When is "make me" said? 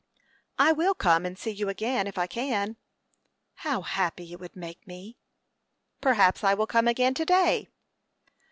4.55-5.19